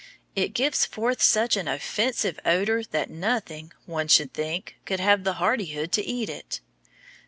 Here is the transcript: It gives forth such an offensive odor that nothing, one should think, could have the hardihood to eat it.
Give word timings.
It 0.35 0.55
gives 0.55 0.83
forth 0.83 1.21
such 1.21 1.55
an 1.55 1.67
offensive 1.67 2.39
odor 2.43 2.81
that 2.85 3.11
nothing, 3.11 3.71
one 3.85 4.07
should 4.07 4.33
think, 4.33 4.77
could 4.83 4.99
have 4.99 5.23
the 5.23 5.33
hardihood 5.33 5.91
to 5.91 6.03
eat 6.03 6.27
it. 6.27 6.59